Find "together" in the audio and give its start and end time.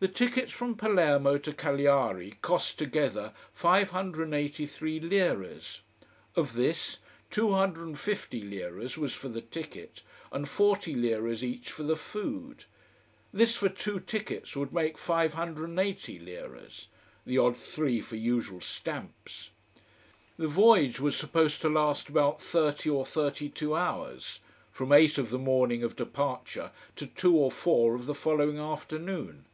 2.76-3.32